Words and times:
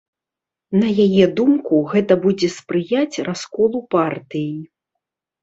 На 0.83 0.87
яе 1.05 1.25
думку, 1.39 1.81
гэта 1.91 2.17
будзе 2.23 2.49
спрыяць 2.57 3.21
расколу 3.29 3.85
партыі. 3.95 4.51